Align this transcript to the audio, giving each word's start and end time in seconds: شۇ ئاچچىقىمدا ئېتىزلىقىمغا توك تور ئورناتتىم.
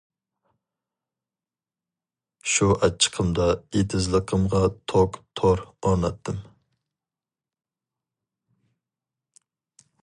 شۇ 2.53 2.69
ئاچچىقىمدا 2.87 3.45
ئېتىزلىقىمغا 3.81 4.63
توك 4.93 5.21
تور 5.41 5.63
ئورناتتىم. 5.67 6.41